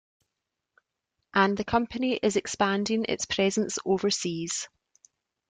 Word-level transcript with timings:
And 1.35 1.55
the 1.55 1.63
company 1.63 2.15
is 2.23 2.35
expanding 2.35 3.05
its 3.07 3.25
presence 3.27 3.77
overseas. 3.85 4.67